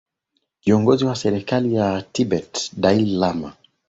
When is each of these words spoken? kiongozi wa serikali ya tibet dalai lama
kiongozi 0.61 1.05
wa 1.05 1.15
serikali 1.15 1.75
ya 1.75 2.01
tibet 2.11 2.71
dalai 2.77 3.05
lama 3.05 3.55